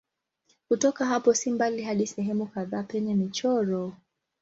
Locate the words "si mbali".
1.33-1.83